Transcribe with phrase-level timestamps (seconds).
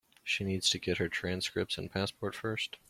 [0.23, 2.77] She needs to get her transcripts and passport first.